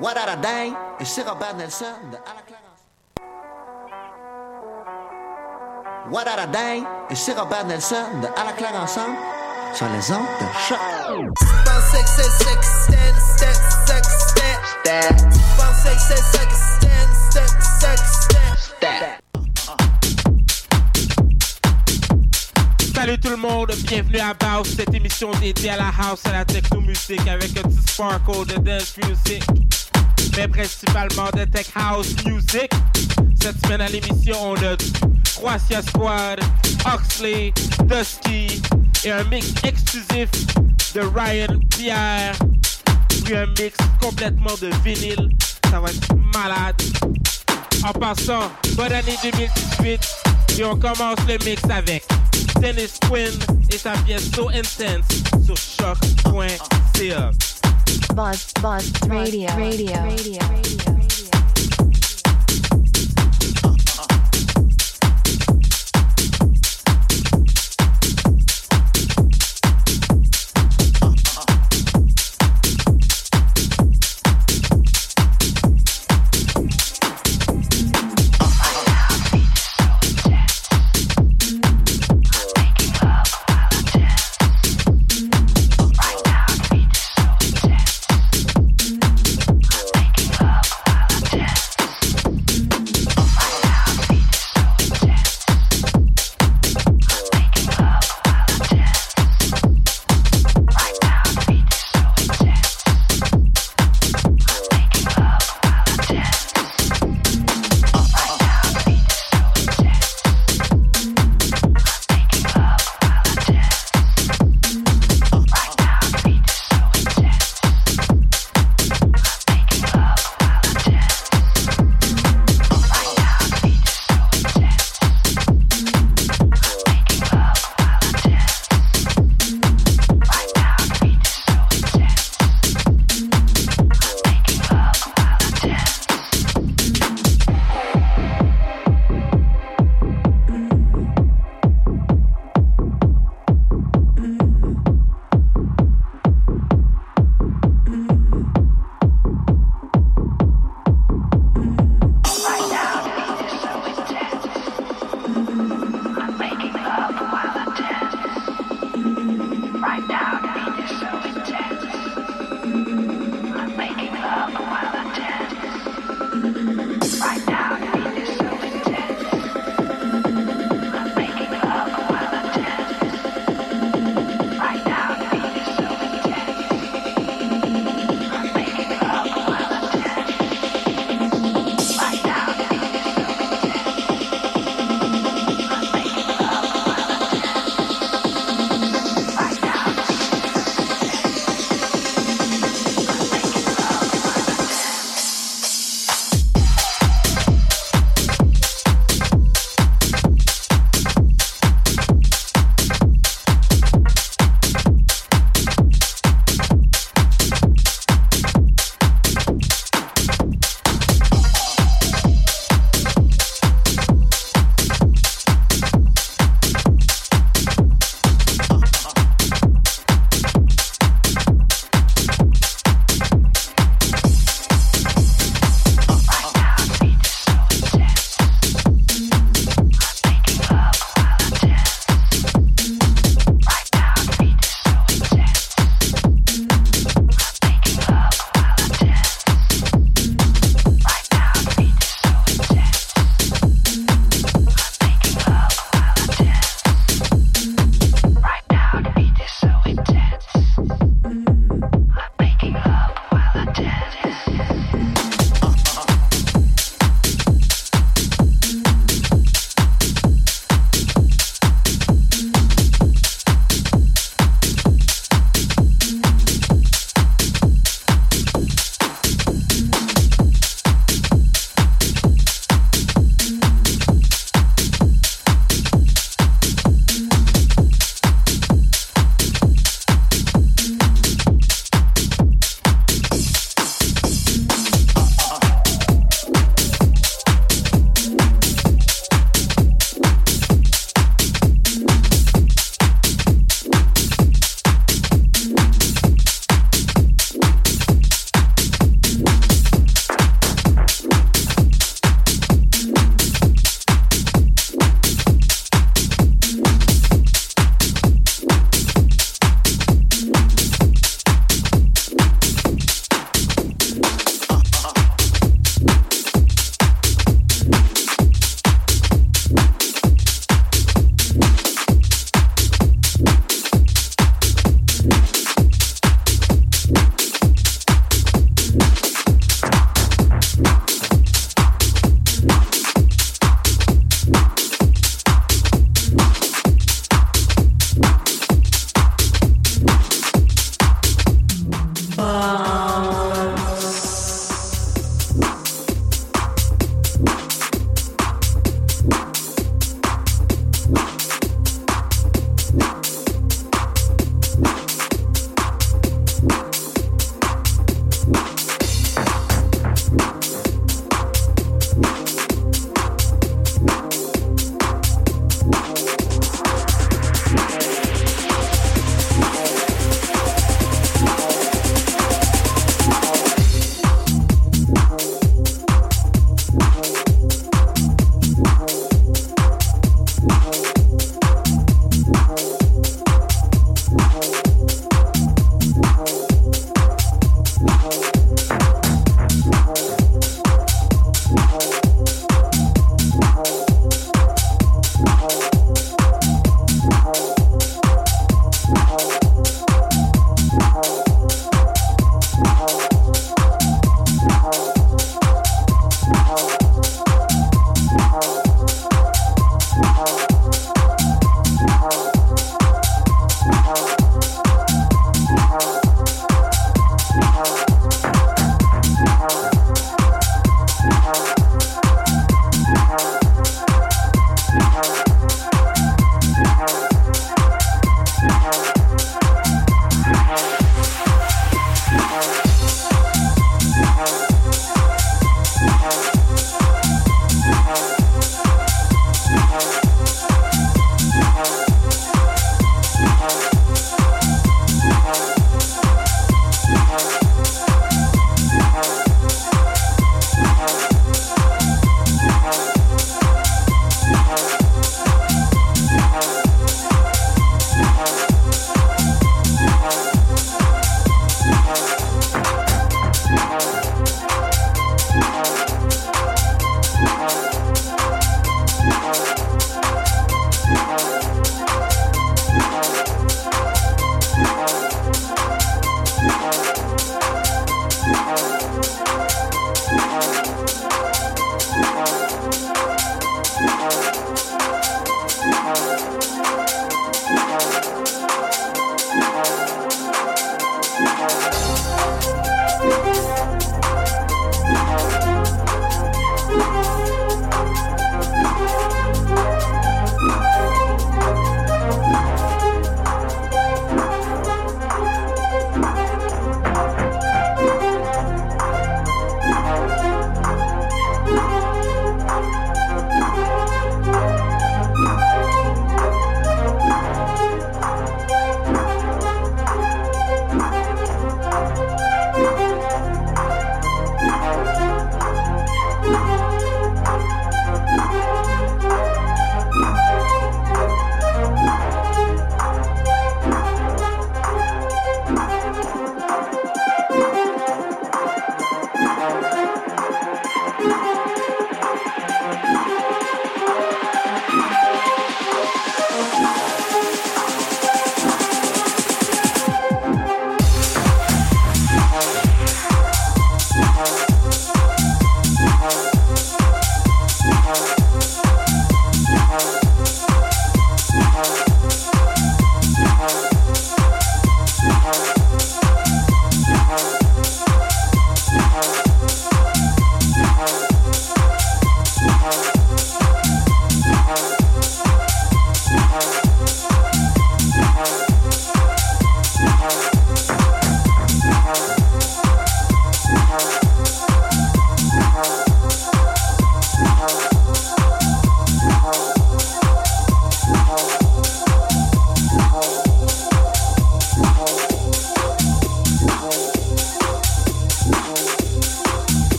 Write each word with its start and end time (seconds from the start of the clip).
What 0.00 0.16
a 0.16 0.34
Dang, 0.34 0.72
et 0.98 1.04
c'est 1.04 1.28
Robert 1.28 1.54
Nelson 1.56 1.84
de 2.10 2.16
À 2.16 2.34
la 2.34 2.40
claire 2.46 2.60
ensemble. 2.72 3.20
What 6.10 6.26
a 6.26 6.46
Dang, 6.46 6.86
et 7.10 7.14
c'est 7.14 7.38
Robert 7.38 7.66
Nelson 7.66 8.06
de 8.22 8.26
À 8.28 8.44
la 8.46 8.52
claire 8.52 8.74
ensemble 8.80 9.16
sur 9.74 9.86
les 9.88 10.10
ondes 10.10 10.22
de 10.40 10.46
choc. 10.66 10.78
Salut 22.94 23.18
tout 23.18 23.30
le 23.30 23.36
monde, 23.36 23.72
bienvenue 23.84 24.18
à 24.18 24.34
Baus, 24.34 24.68
cette 24.76 24.94
émission 24.94 25.30
dédiée 25.40 25.70
à 25.70 25.76
la 25.76 25.90
house, 26.02 26.20
à 26.26 26.32
la 26.32 26.44
techno 26.44 26.80
musique 26.80 27.26
avec 27.26 27.56
un 27.58 27.62
petit 27.62 27.92
sparkle 27.92 28.46
de 28.46 28.56
dance 28.58 28.96
music, 28.98 29.42
mais 30.36 30.48
principalement 30.48 31.30
de 31.36 31.44
tech 31.44 31.66
house 31.74 32.14
music. 32.24 32.70
Cette 33.40 33.64
semaine 33.64 33.80
à 33.80 33.88
l'émission, 33.88 34.36
on 34.42 34.54
a 34.56 34.76
Croatia 35.36 35.82
Squad, 35.82 36.40
Oxley, 36.92 37.52
Dusky 37.84 38.60
et 39.04 39.10
un 39.10 39.24
mix 39.24 39.52
exclusif 39.64 40.28
de 40.94 41.00
Ryan 41.00 41.58
Pierre, 41.70 42.34
puis 43.24 43.36
un 43.36 43.46
mix 43.46 43.76
complètement 44.00 44.54
de 44.60 44.70
vinyle. 44.84 45.30
Ça 45.70 45.80
va 45.80 45.90
être 45.90 46.14
malade. 46.34 46.80
En 47.82 47.92
passant, 47.92 48.50
bonne 48.74 48.92
année 48.92 49.16
2018 49.22 50.00
et 50.58 50.64
on 50.64 50.76
commence 50.76 51.18
le 51.26 51.38
mix 51.44 51.62
avec 51.70 52.04
Dennis 52.60 52.98
Quinn 53.08 53.32
et 53.72 53.78
sa 53.78 53.92
pièce 53.92 54.30
So 54.34 54.48
Intense 54.50 55.06
sur 55.46 55.56
choc.ca. 55.56 57.30
Buzz, 58.14 58.52
Buzz 58.60 58.92
Radio, 59.08 59.48
Radio, 59.56 59.94
Radio, 60.04 60.38
Radio. 60.40 60.99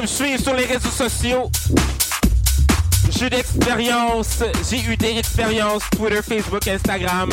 me 0.00 0.06
suivre 0.06 0.42
sur 0.42 0.54
les 0.54 0.64
réseaux 0.64 0.88
sociaux. 0.88 1.50
J'ai 3.10 3.28
d'expérience, 3.28 4.42
j'ai 4.68 4.80
eu 4.80 4.96
des 4.96 5.18
expériences, 5.18 5.82
Twitter, 5.90 6.22
Facebook, 6.22 6.66
Instagram, 6.66 7.28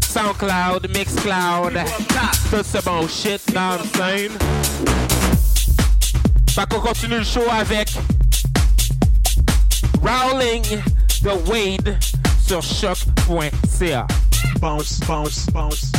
SoundCloud, 0.00 0.88
Mixcloud, 0.96 1.78
tout 2.50 2.64
ce 2.64 2.82
bon 2.84 3.06
shit 3.06 3.40
dans 3.52 3.76
le 3.76 3.84
scène. 3.96 4.32
Fait 6.50 6.68
continue 6.68 7.18
le 7.18 7.24
show 7.24 7.44
avec 7.50 7.88
Rowling 10.02 10.64
the 11.22 11.48
Wade 11.48 11.98
sur 12.46 12.62
choc.ca. 12.62 14.06
Bounce, 14.60 15.00
bounce, 15.00 15.46
bounce. 15.52 15.92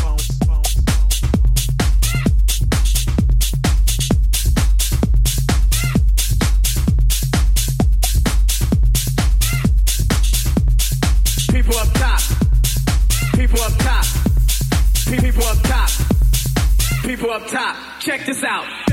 up 17.33 17.47
top. 17.47 17.75
Check 17.99 18.25
this 18.25 18.43
out. 18.43 18.92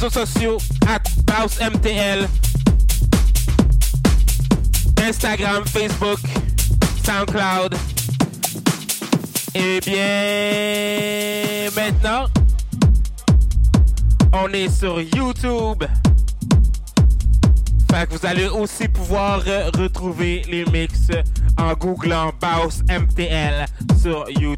Réseaux 0.00 0.10
sociaux 0.10 0.58
at 0.86 1.00
MTL. 1.60 2.28
Instagram, 5.02 5.64
Facebook, 5.66 6.20
SoundCloud. 7.04 7.74
Et 9.54 9.80
bien 9.80 11.70
maintenant, 11.74 12.26
on 14.32 14.52
est 14.52 14.68
sur 14.68 15.00
YouTube. 15.00 15.84
Fait 17.90 18.06
que 18.06 18.14
vous 18.14 18.26
allez 18.26 18.46
aussi 18.46 18.86
pouvoir 18.86 19.42
retrouver 19.74 20.42
les 20.48 20.64
mix 20.66 21.08
en 21.56 21.72
googlant 21.72 22.32
Baus 22.40 22.82
MTL 22.88 23.64
sur 24.00 24.30
YouTube. 24.30 24.57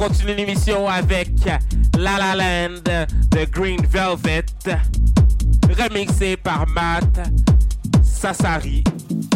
Continue 0.00 0.34
l'émission 0.34 0.88
avec 0.88 1.28
La 1.98 2.16
La 2.16 2.34
Land 2.34 2.80
de 2.84 3.44
Green 3.44 3.84
Velvet, 3.86 4.46
remixé 5.78 6.38
par 6.38 6.66
Matt 6.68 7.28
Sassari 8.02 8.82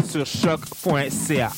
sur 0.09 0.25
choc.ca. 0.25 1.51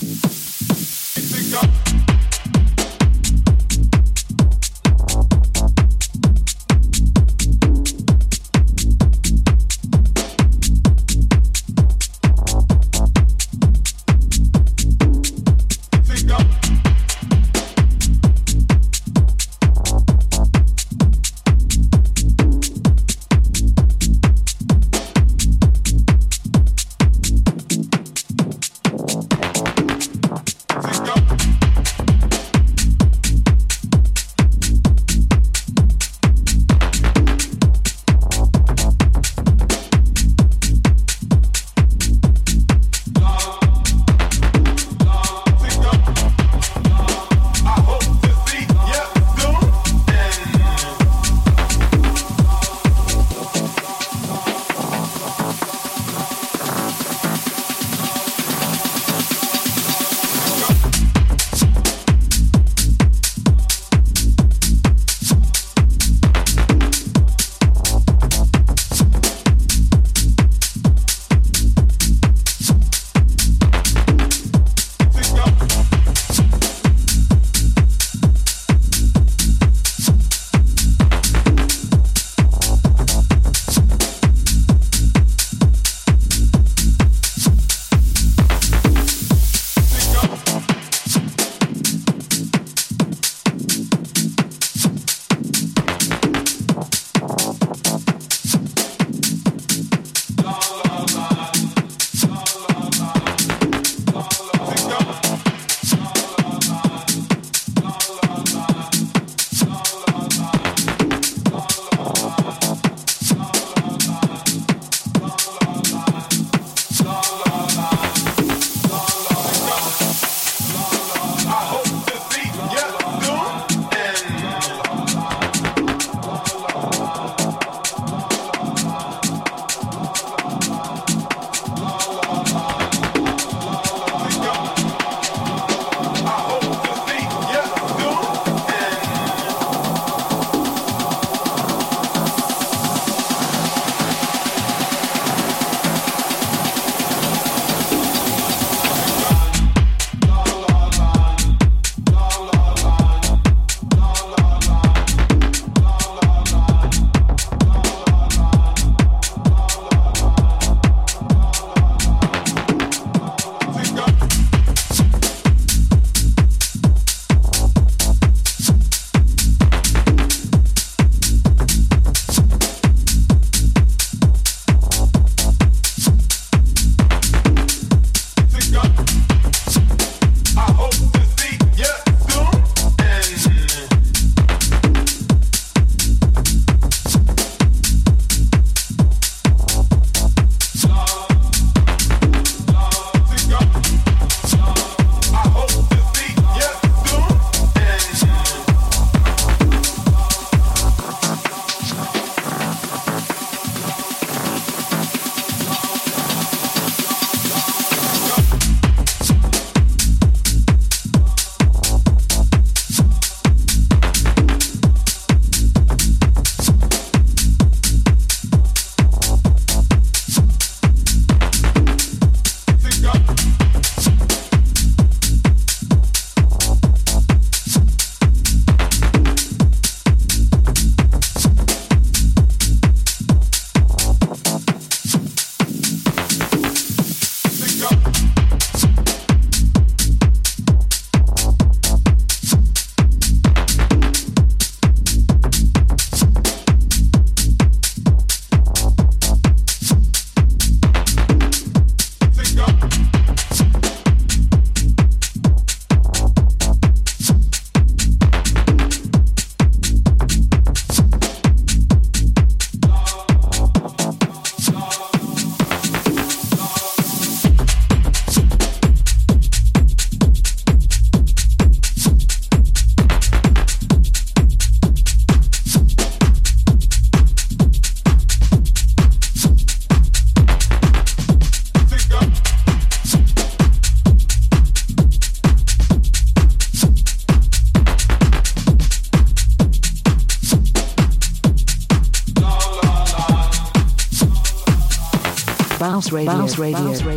Radio. 296.17 296.32
Bounce 296.32 296.58
Radio. 296.58 296.77
Bounce 296.80 297.03
Radio. 297.03 297.16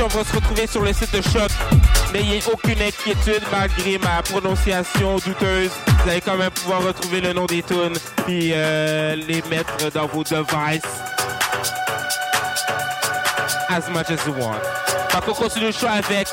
L'émission 0.00 0.18
va 0.18 0.24
se 0.24 0.34
retrouver 0.34 0.66
sur 0.66 0.82
le 0.82 0.92
site 0.92 1.12
de 1.14 1.20
Choc. 1.22 1.50
N'ayez 2.12 2.40
aucune 2.52 2.80
inquiétude 2.80 3.42
malgré 3.52 3.98
ma 3.98 4.22
prononciation 4.22 5.16
douteuse. 5.16 5.70
Vous 5.86 6.10
allez 6.10 6.20
quand 6.20 6.36
même 6.36 6.50
pouvoir 6.50 6.82
retrouver 6.82 7.20
le 7.20 7.32
nom 7.32 7.46
des 7.46 7.62
tunes 7.62 7.96
puis 8.24 8.52
euh, 8.54 9.16
les 9.16 9.42
mettre 9.50 9.90
dans 9.92 10.06
vos 10.06 10.24
devices 10.24 10.82
as 13.68 13.88
much 13.90 14.10
as 14.10 14.26
you 14.26 14.34
want. 14.38 14.60
Fait 15.10 15.20
qu'on 15.24 15.34
continue 15.34 15.66
le 15.66 15.72
show 15.72 15.86
avec 15.86 16.28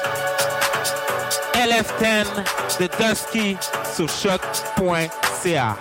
LF10 1.53 2.79
de 2.79 2.89
Dusky 2.97 3.57
sur 3.95 4.07
choc.ca. 4.07 5.77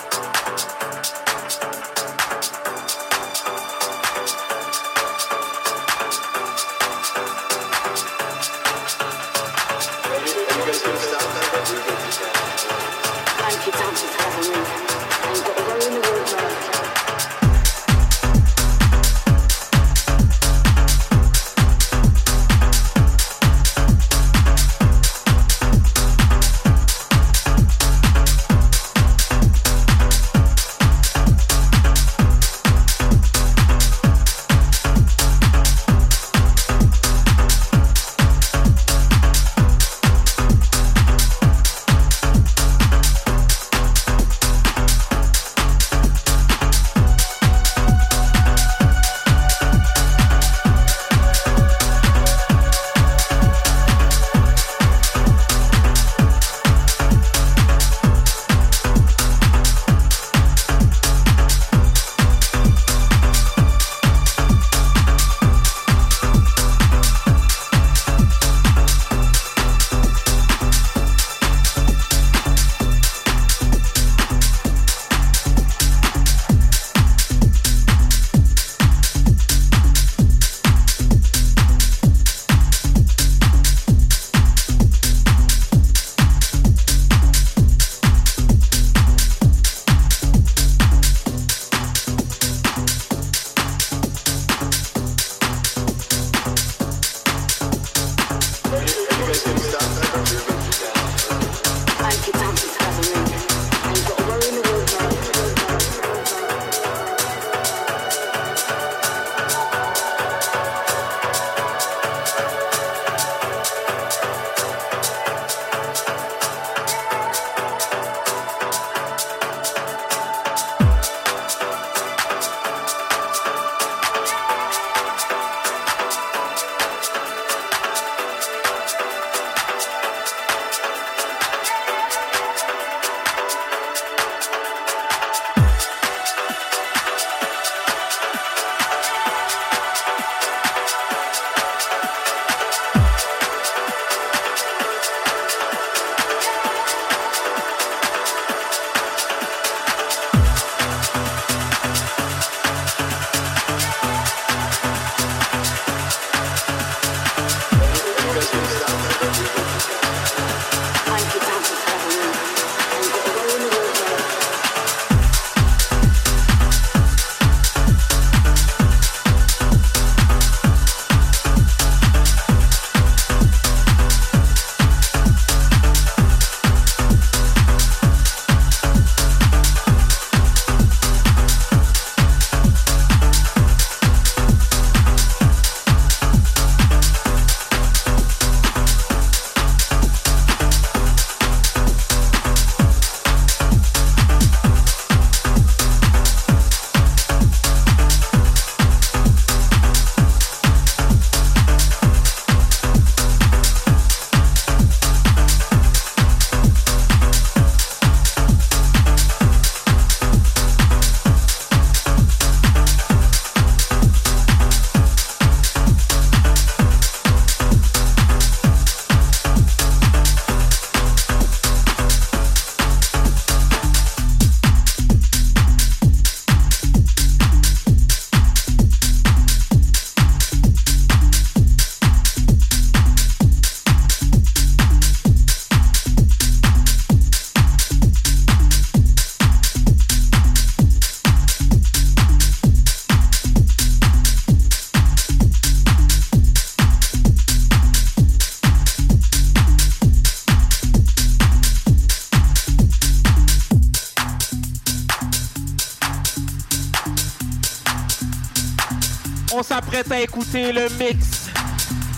écouter 260.26 260.72
le 260.72 260.88
mix 260.98 261.46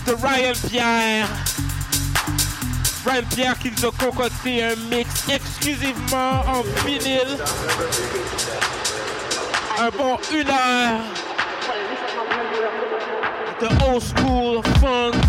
de 0.07 0.13
Ryan 0.13 0.53
Pierre. 0.67 1.27
Ryan 3.05 3.23
Pierre 3.29 3.59
qui 3.59 3.71
nous 3.71 3.85
a 3.85 3.91
concocté 3.91 4.63
un 4.63 4.75
mix 4.89 5.29
exclusivement 5.29 6.41
en 6.47 6.63
vinyle. 6.83 7.37
Un 9.77 9.89
bon 9.95 10.17
une 10.33 10.49
heure 10.49 11.01
de 13.61 13.67
old 13.85 14.01
school 14.01 14.63
funk 14.81 15.28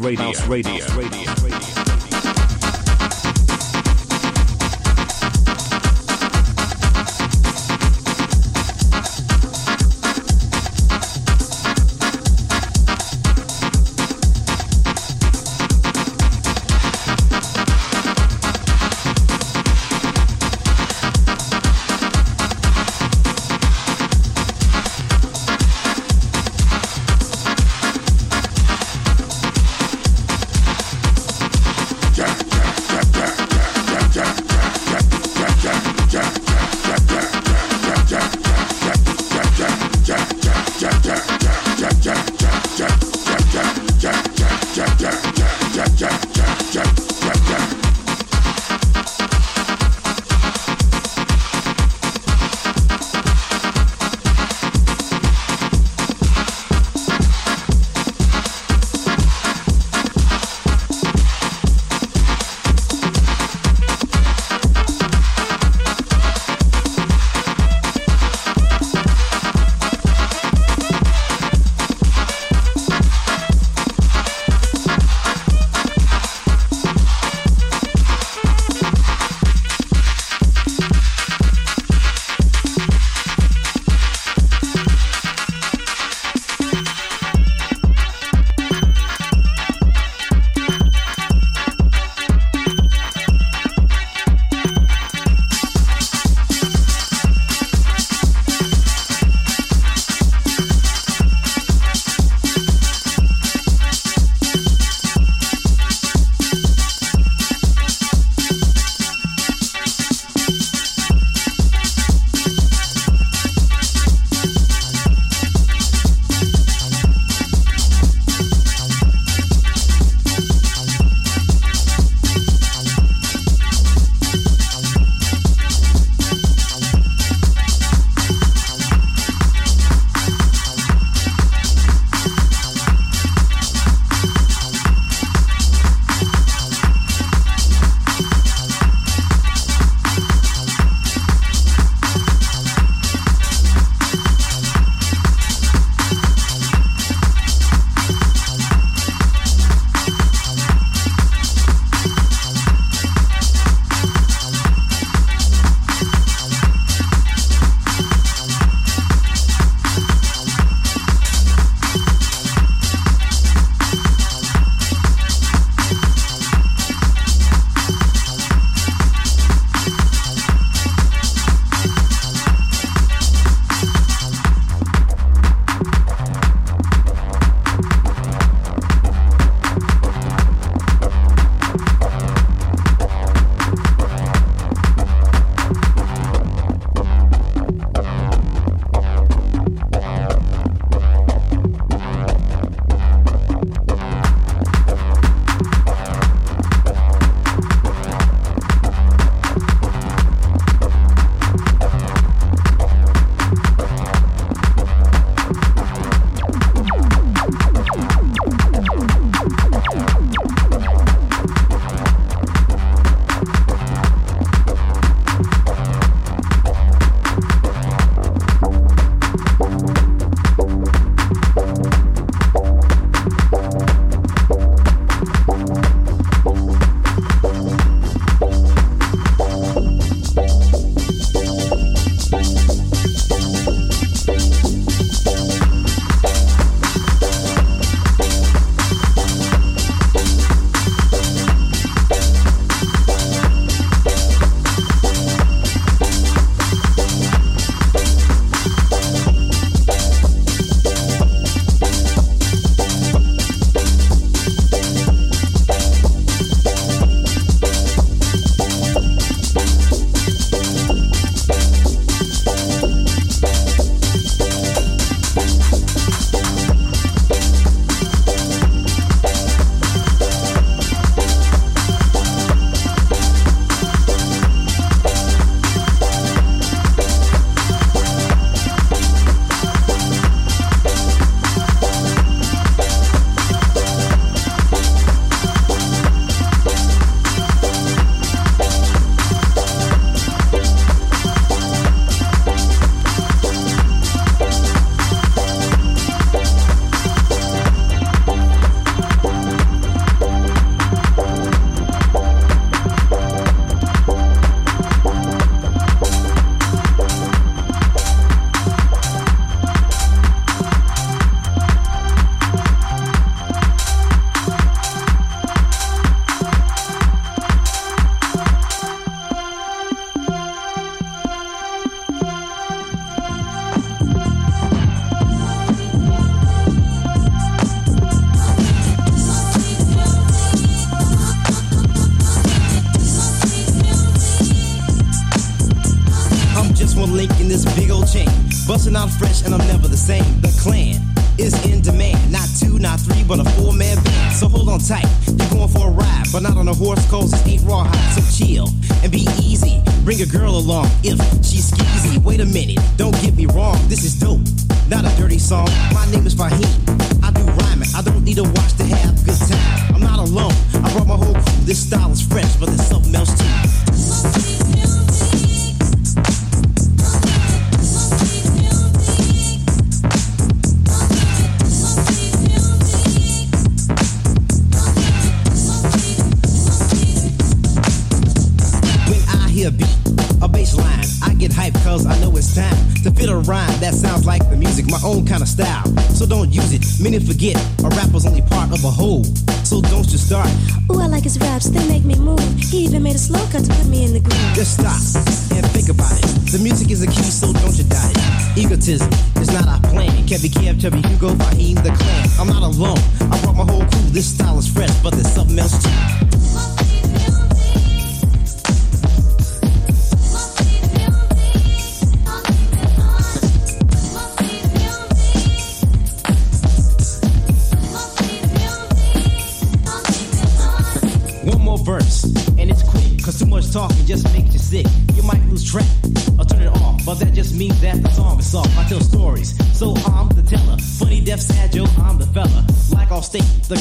Radio. 0.00 0.24
House 0.24 0.46
Radio. 0.48 0.84
Radio. 0.96 1.39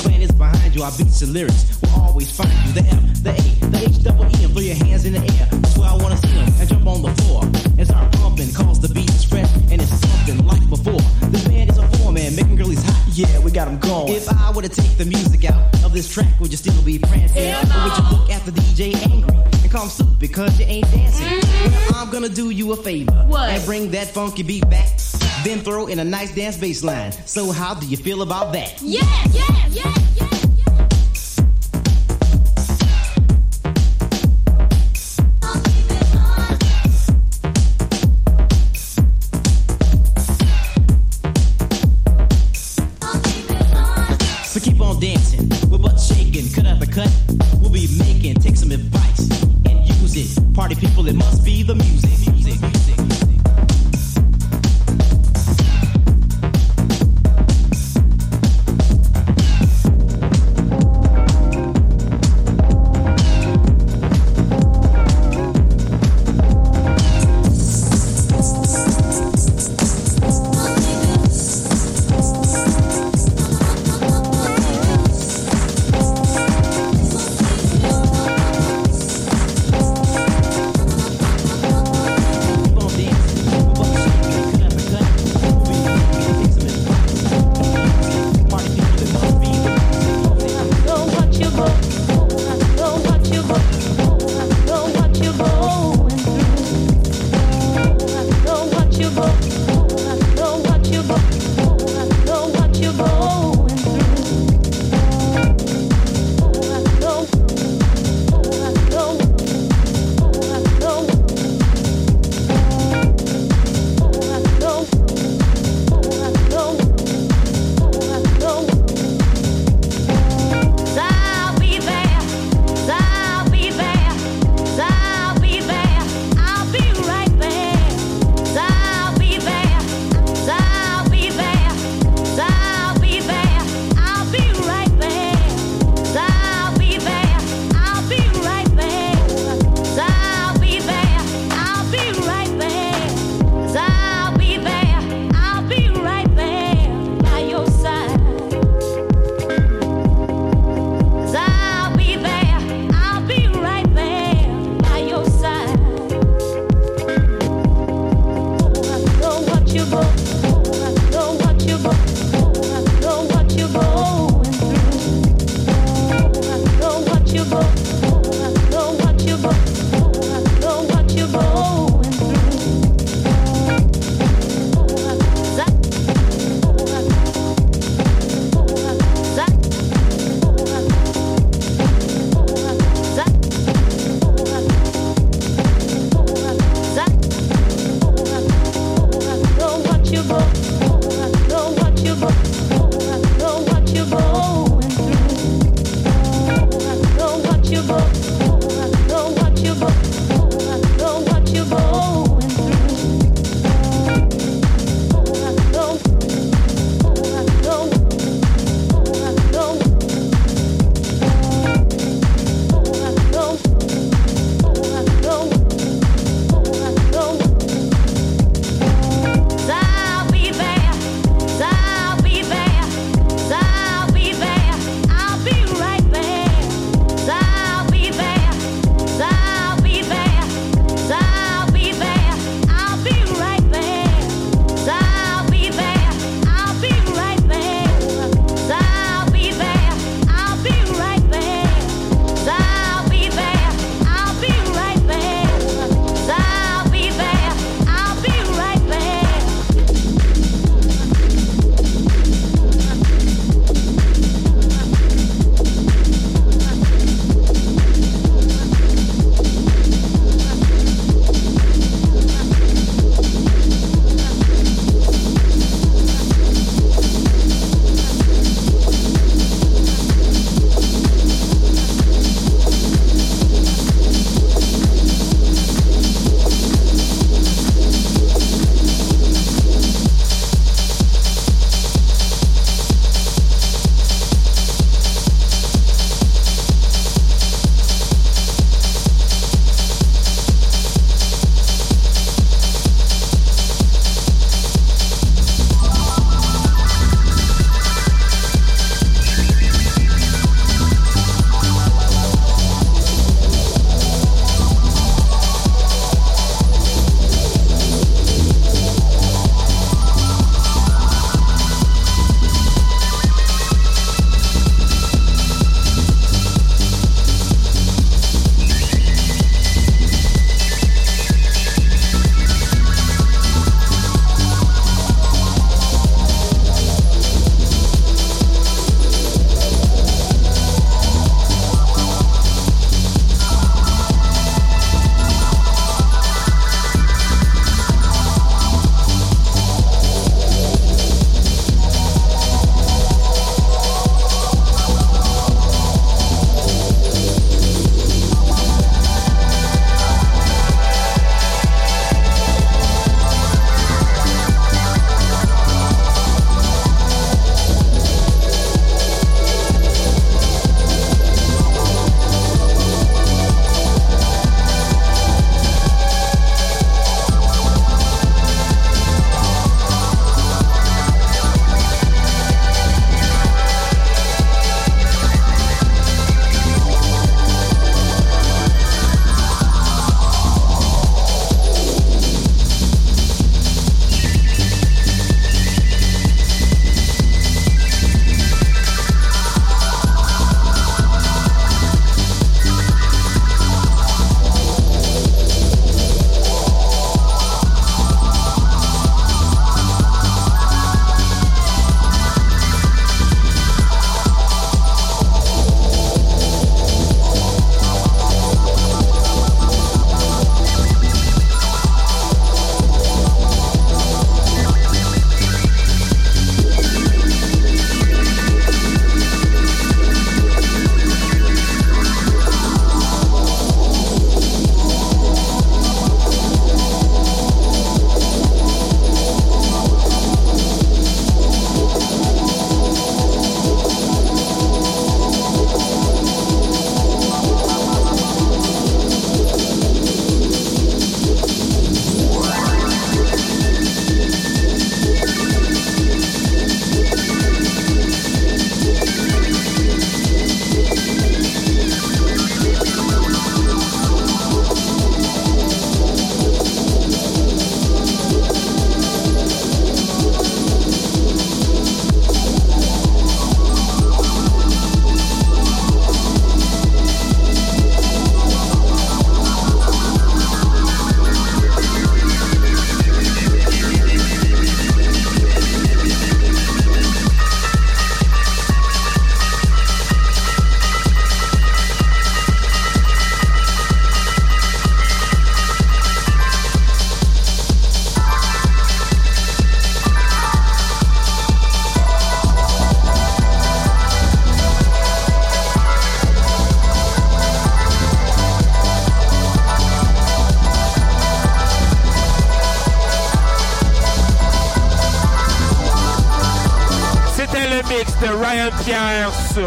plan 0.09 0.21
is 0.21 0.31
behind 0.31 0.75
you. 0.75 0.83
I 0.83 0.89
beat 0.97 1.13
the 1.13 1.27
lyrics. 1.27 1.79
We'll 1.81 2.01
always 2.01 2.31
find 2.31 2.51
you. 2.65 2.81
The 2.81 2.85
M, 2.89 3.03
the 3.21 3.31
A, 3.31 3.45
the 3.69 3.79
H 3.85 4.03
double 4.03 4.25
E, 4.25 4.43
and 4.43 4.51
throw 4.53 4.61
your 4.61 4.75
hands 4.75 5.05
in 5.05 5.13
the 5.13 5.23
air. 5.37 5.47
That's 5.51 5.77
where 5.77 5.89
I 5.89 5.95
wanna 5.95 6.17
see 6.17 6.33
them. 6.33 6.49
And 6.59 6.69
jump 6.69 6.87
on 6.87 7.01
the 7.01 7.13
floor 7.21 7.43
and 7.77 7.85
start 7.85 8.11
pumping. 8.13 8.51
Cause 8.53 8.79
the 8.79 8.89
beat's 8.89 9.23
fresh 9.23 9.51
and 9.71 9.81
it's 9.81 9.93
something 10.01 10.45
like 10.47 10.65
before. 10.69 11.03
This 11.29 11.47
band 11.47 11.69
is 11.69 11.77
a 11.77 11.87
four 11.97 12.11
man, 12.11 12.35
making 12.35 12.55
girlies 12.55 12.83
hot. 12.83 12.97
Yeah, 13.13 13.39
we 13.39 13.51
got 13.51 13.65
them 13.65 13.77
going. 13.79 14.13
If 14.13 14.29
I 14.29 14.51
were 14.51 14.63
to 14.63 14.69
take 14.69 14.97
the 14.97 15.05
music 15.05 15.45
out 15.45 15.61
of 15.85 15.93
this 15.93 16.11
track, 16.11 16.33
would 16.39 16.51
you 16.51 16.57
still 16.57 16.81
be 16.81 16.97
prancing? 16.97 17.37
Yeah, 17.37 17.61
no. 17.69 17.75
Or 17.77 17.83
would 17.85 17.97
you 17.97 18.05
look 18.17 18.29
at 18.31 18.41
the 18.45 18.51
DJ 18.51 18.95
angry 19.11 19.37
and 19.61 19.71
call 19.71 19.83
him 19.83 19.89
stupid 19.89 20.19
because 20.19 20.59
you 20.59 20.65
ain't 20.65 20.89
dancing? 20.91 21.25
Mm 21.25 21.39
-hmm. 21.39 21.91
Well, 21.91 22.01
I'm 22.01 22.09
gonna 22.11 22.33
do 22.41 22.49
you 22.49 22.73
a 22.73 22.77
favor 22.87 23.19
what? 23.27 23.49
and 23.53 23.61
bring 23.65 23.91
that 23.91 24.07
funky 24.13 24.43
beat 24.43 24.67
back 24.69 24.89
then 25.43 25.59
throw 25.59 25.87
in 25.87 25.99
a 25.99 26.03
nice 26.03 26.33
dance 26.33 26.57
bass 26.57 26.83
line. 26.83 27.11
So 27.25 27.51
how 27.51 27.73
do 27.73 27.87
you 27.87 27.97
feel 27.97 28.21
about 28.21 28.53
that? 28.53 28.81
Yeah, 28.81 29.01
yeah, 29.31 29.67
yeah, 29.69 29.93
yeah. 30.15 30.28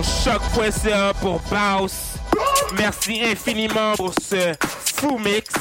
sur 0.03 0.33
choc.ca 0.33 1.13
pour 1.21 1.41
Bounce. 1.51 2.15
Merci 2.77 3.23
infiniment 3.25 3.95
pour 3.97 4.13
ce 4.15 4.53
fou 4.97 5.19
mix 5.19 5.53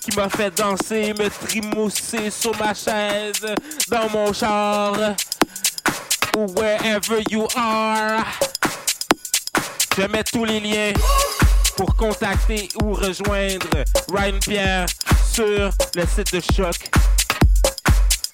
qui 0.00 0.16
m'a 0.16 0.28
fait 0.28 0.50
danser, 0.54 1.14
me 1.18 1.28
trimousser 1.28 2.30
sur 2.30 2.56
ma 2.58 2.74
chaise, 2.74 3.44
dans 3.88 4.08
mon 4.10 4.32
char, 4.32 4.94
ou 6.36 6.46
wherever 6.56 7.22
you 7.30 7.46
are. 7.56 8.24
Je 9.96 10.02
mets 10.02 10.24
tous 10.24 10.44
les 10.44 10.60
liens 10.60 10.92
pour 11.76 11.94
contacter 11.96 12.68
ou 12.82 12.92
rejoindre 12.92 13.84
Ryan 14.12 14.38
Pierre 14.40 14.86
sur 15.32 15.70
le 15.94 16.06
site 16.06 16.32
de 16.32 16.40
Choc. 16.40 16.90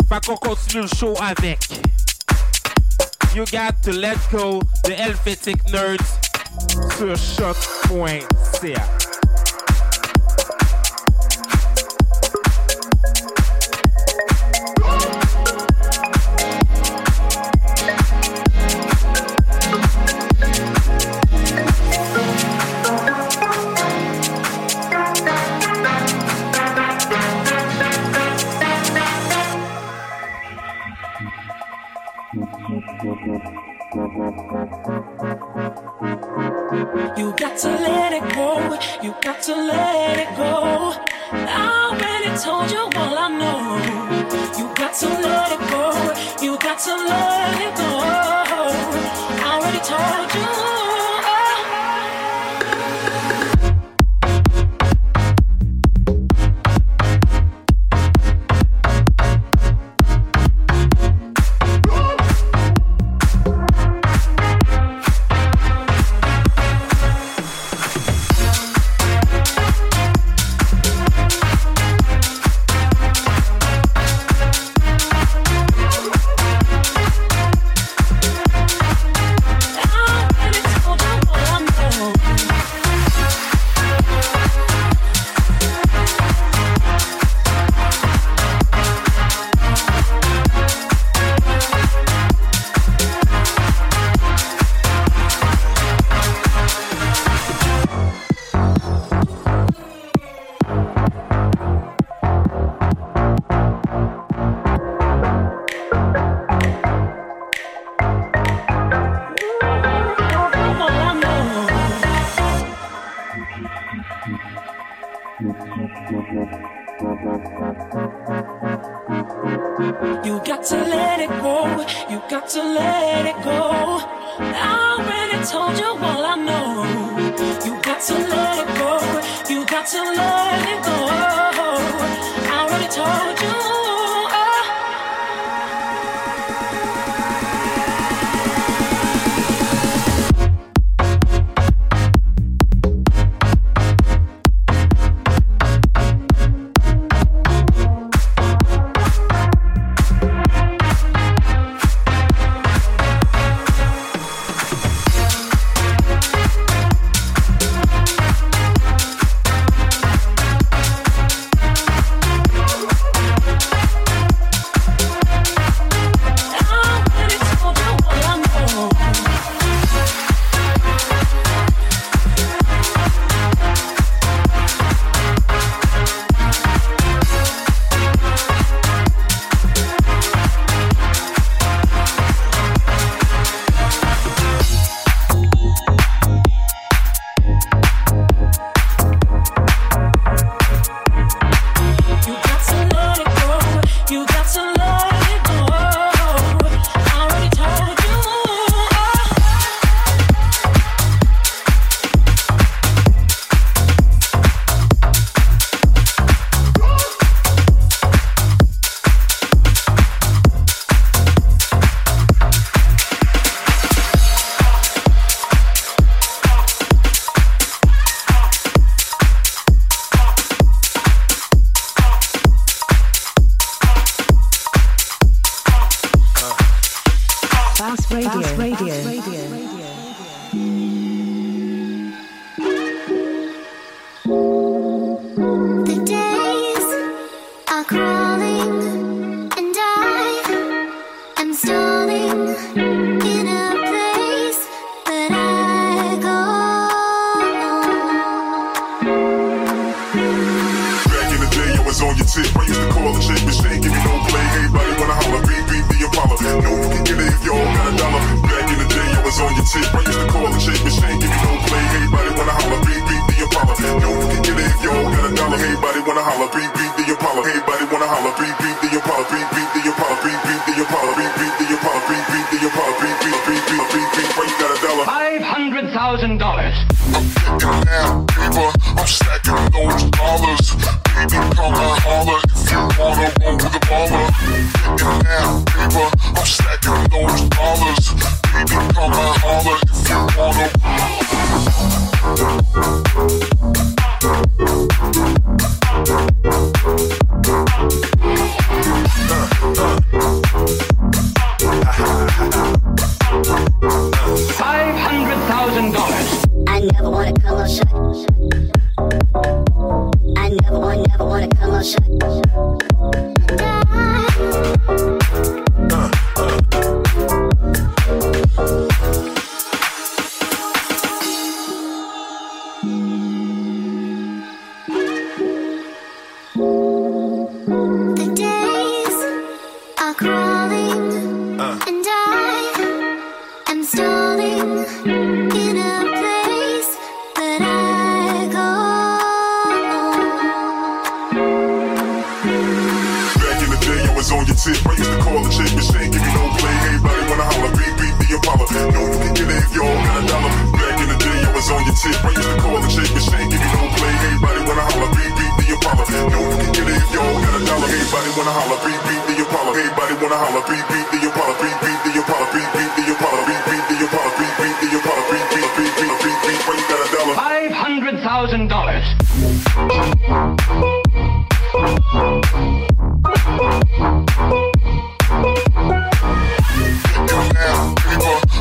Fait 0.09 0.27
qu'on 0.27 0.37
continue 0.37 0.83
le 0.83 0.89
show 0.89 1.15
avec. 1.21 1.59
you 3.35 3.45
got 3.47 3.83
to 3.83 3.93
let 3.93 4.19
go 4.31 4.61
the 4.85 4.95
elphitic 4.97 5.61
nerds 5.73 6.99
to 6.99 7.13
a 7.13 7.19
shot 7.19 7.57
point. 7.87 8.25
See. 8.61 9.04
to 46.85 46.95
let 46.97 47.63
it 47.63 47.77
go. 47.79 47.94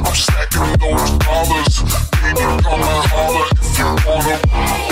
I'm 0.06 0.16
stacking 0.16 0.78
those 0.80 1.18
dollars. 1.20 1.84
Baby, 2.22 2.46
come 2.62 2.82
and 2.82 3.06
holler 3.12 3.48
if 3.52 3.78
you 3.78 3.86
wanna. 4.08 4.83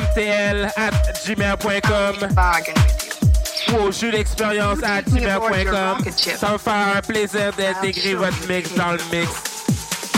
mtl 0.00 0.66
at 0.76 0.92
gmail.com 1.26 2.28
ou 3.72 3.76
au 3.76 3.90
d'expérience 4.10 4.78
at 4.82 5.02
gmail.com. 5.02 6.04
Ça 6.36 6.52
me 6.52 6.58
fera 6.58 6.96
un 6.96 7.00
plaisir 7.00 7.52
d'intégrer 7.56 8.14
votre 8.14 8.48
mix 8.48 8.74
dans 8.74 8.92
le 8.92 9.00
mix. 9.12 9.30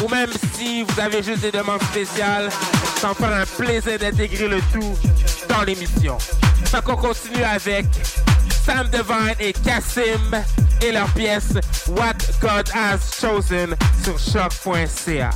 Ou 0.02 0.08
même 0.08 0.30
si 0.54 0.82
vous 0.82 1.00
avez 1.00 1.22
juste 1.22 1.40
des 1.42 1.52
demandes 1.52 1.82
spéciales, 1.82 2.50
ça 2.96 3.08
me 3.10 3.14
fera 3.14 3.40
un 3.40 3.46
plaisir 3.46 3.98
d'intégrer 3.98 4.48
le 4.48 4.60
tout 4.72 4.96
dans 5.48 5.62
l'émission. 5.62 6.18
Donc 6.72 6.88
on 6.88 6.96
continue 6.96 7.44
avec 7.44 7.86
Sam 8.64 8.88
Devine 8.88 9.34
et 9.38 9.52
Cassim 9.52 10.44
et 10.82 10.92
leur 10.92 11.08
pièce 11.10 11.54
What 11.88 12.14
God 12.40 12.68
Has 12.74 13.20
Chosen 13.20 13.76
sur 14.04 14.18
choc.ca. 14.18 15.30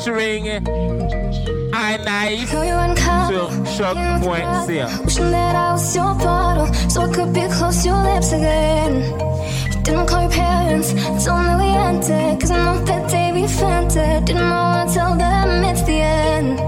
featuring 0.00 0.48
I 1.72 1.98
Nice 1.98 2.52
Wishing 5.04 5.30
that 5.30 5.54
I 5.54 5.72
was 5.72 5.94
your 5.94 6.14
bottle 6.14 6.72
so 6.88 7.02
I 7.02 7.12
could 7.12 7.32
be 7.34 7.46
close 7.48 7.82
to 7.82 7.88
your 7.88 8.02
lips 8.02 8.32
again. 8.32 8.94
You 9.72 9.82
didn't 9.82 10.06
call 10.06 10.22
your 10.22 10.30
parents, 10.30 10.92
it's 10.94 11.28
only 11.28 11.66
we. 11.66 12.38
Cause 12.40 12.50
I 12.50 12.64
know 12.64 12.84
that 12.84 13.10
they 13.10 13.32
be. 13.32 13.46
Didn't 14.24 14.50
wanna 14.50 14.92
tell 14.92 15.16
them 15.16 15.64
it's 15.64 15.82
the 15.82 16.00
end. 16.00 16.58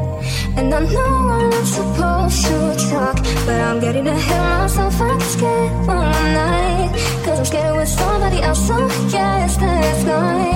And 0.59 0.75
I 0.75 0.81
know 0.81 1.15
I'm 1.37 1.51
not 1.51 1.67
supposed 1.67 2.45
to 2.47 2.91
talk, 2.91 3.17
but 3.47 3.61
I'm 3.61 3.81
getting 3.81 4.07
ahead 4.07 4.41
of 4.41 4.61
myself. 4.63 5.01
I'm 5.01 5.21
scared 5.21 5.87
night. 5.87 6.91
Cause 7.25 7.39
I'm 7.39 7.45
scared 7.45 7.77
with 7.77 7.89
somebody 7.89 8.43
else, 8.43 8.67
so 8.67 8.77
yes, 9.09 9.57
that's 9.57 10.05
fine. 10.05 10.53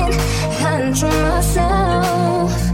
Myself. 1.03 2.66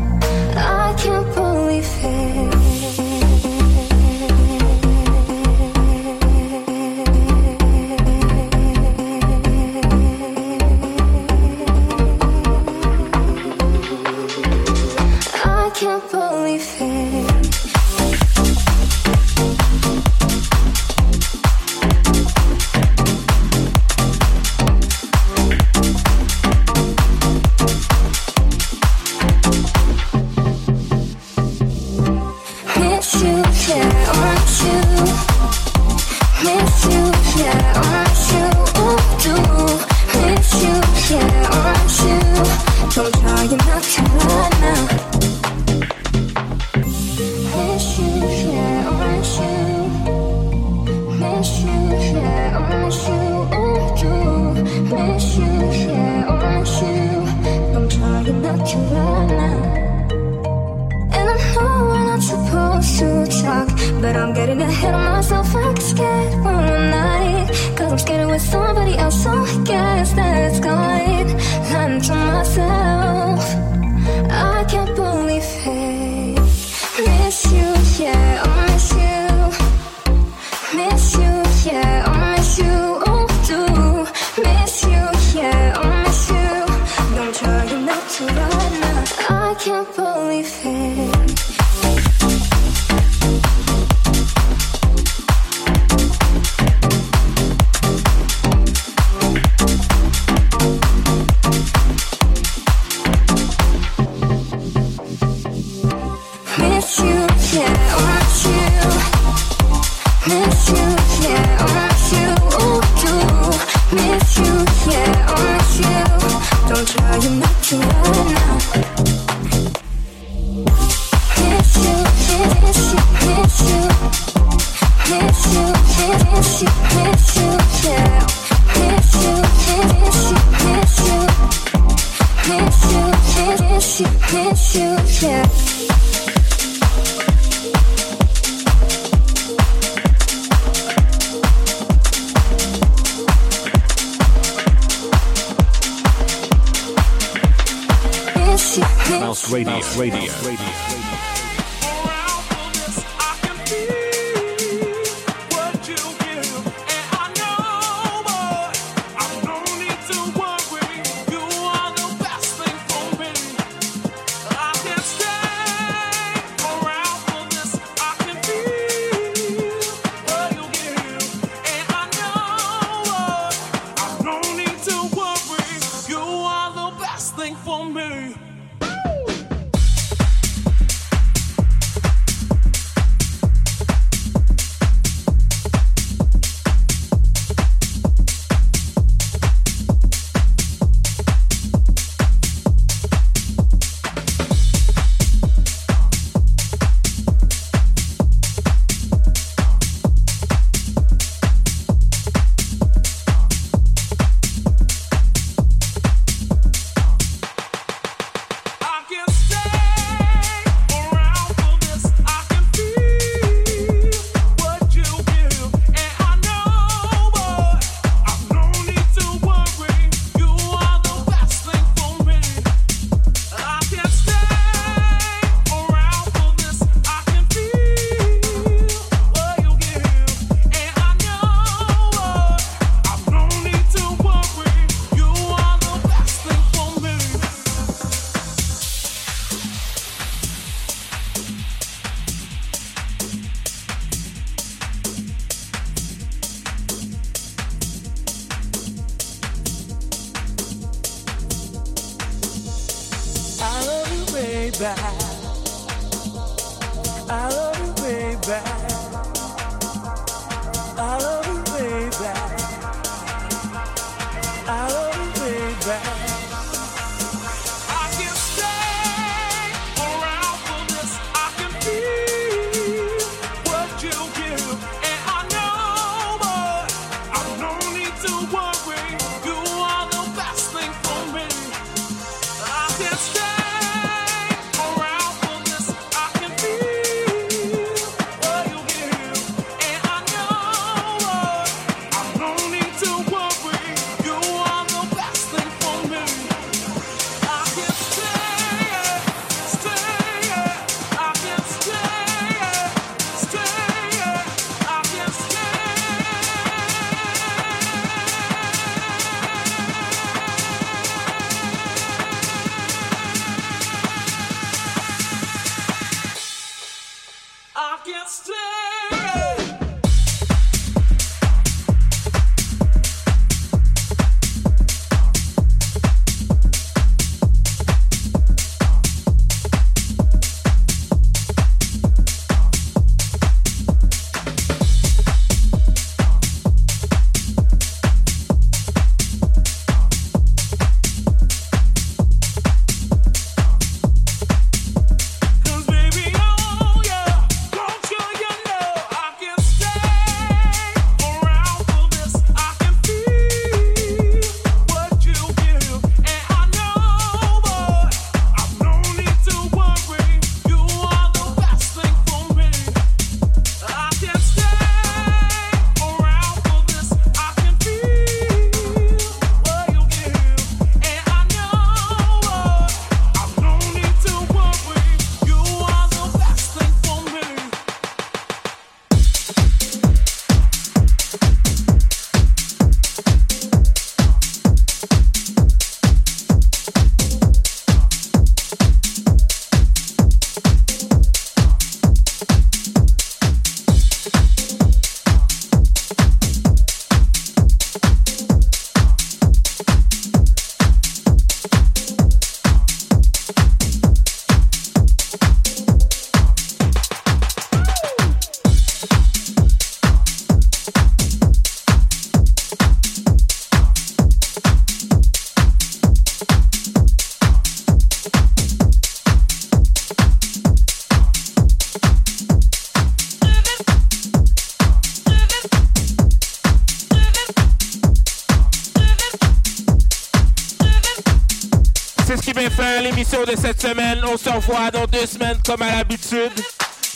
De 433.44 433.56
cette 433.56 433.81
semaine. 433.81 434.19
On 434.24 434.36
se 434.36 434.48
revoit 434.48 434.90
dans 434.90 435.06
deux 435.06 435.27
semaines 435.27 435.59
comme 435.64 435.82
à 435.82 435.97
l'habitude 435.97 436.52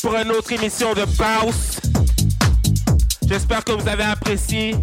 pour 0.03 0.17
une 0.17 0.31
autre 0.31 0.53
émission 0.53 0.93
de 0.95 1.05
Bounce. 1.05 1.81
J'espère 3.29 3.65
que 3.65 3.73
vous 3.73 3.89
avez 3.89 4.05
apprécié. 4.05 4.75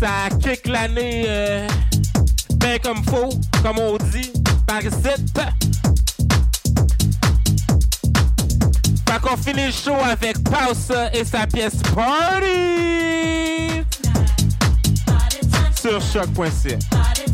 Ça 0.00 0.28
kick 0.42 0.66
l'année 0.66 1.24
euh, 1.28 1.68
bien 2.56 2.78
comme 2.78 3.04
faux, 3.04 3.30
comme 3.62 3.78
on 3.78 3.96
dit, 3.96 4.32
par 4.66 4.82
ici. 4.82 4.96
Fait 9.08 9.20
qu'on 9.20 9.36
finit 9.36 9.66
le 9.66 9.72
show 9.72 9.96
avec 10.04 10.42
Pause 10.44 10.92
et 11.12 11.24
sa 11.24 11.46
pièce 11.46 11.76
Party 11.94 13.60
sur 15.80 16.00
choc.ca. 16.00 17.29